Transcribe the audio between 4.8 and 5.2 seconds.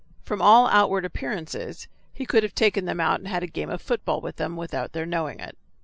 their